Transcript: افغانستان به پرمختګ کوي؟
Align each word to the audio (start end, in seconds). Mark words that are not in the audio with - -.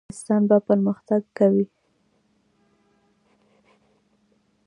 افغانستان 0.03 0.41
به 0.49 0.57
پرمختګ 0.67 1.21
کوي؟ 1.37 1.65